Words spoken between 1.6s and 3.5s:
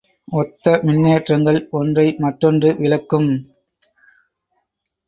ஒன்றை மற்றொன்று விலக்கும்.